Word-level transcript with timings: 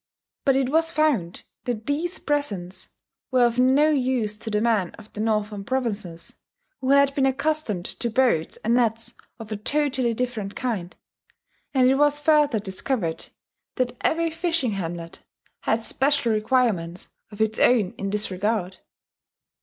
But 0.45 0.55
it 0.55 0.69
was 0.69 0.91
found 0.91 1.43
that 1.65 1.85
these 1.85 2.17
presents 2.17 2.89
were 3.29 3.45
of 3.45 3.59
no 3.59 3.91
use 3.91 4.35
to 4.39 4.49
the 4.49 4.59
men 4.59 4.89
of 4.97 5.13
the 5.13 5.21
northern 5.21 5.63
provinces, 5.63 6.37
who 6.79 6.89
had 6.89 7.13
been 7.13 7.27
accustomed 7.27 7.85
to 7.85 8.09
boats 8.09 8.57
and 8.63 8.73
nets 8.73 9.13
of 9.37 9.51
a 9.51 9.57
totally 9.57 10.15
different 10.15 10.55
kind; 10.55 10.95
and 11.71 11.87
it 11.87 11.97
was 11.99 12.17
further 12.17 12.57
discovered 12.57 13.27
that 13.75 13.95
every 14.01 14.31
fishing 14.31 14.71
hamlet 14.71 15.23
had 15.59 15.83
special 15.83 16.31
requirements 16.31 17.09
of 17.31 17.39
its 17.39 17.59
own 17.59 17.93
in 17.99 18.09
this 18.09 18.31
regard.... 18.31 18.77